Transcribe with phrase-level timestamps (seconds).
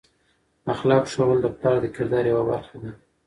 [0.73, 2.91] اخلاق ښوول د پلار د کردار یوه برخه ده.